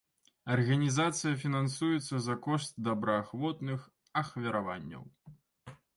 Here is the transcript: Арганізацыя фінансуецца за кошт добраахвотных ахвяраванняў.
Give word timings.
Арганізацыя 0.53 1.33
фінансуецца 1.43 2.15
за 2.27 2.35
кошт 2.45 2.73
добраахвотных 2.89 3.87
ахвяраванняў. 4.23 5.03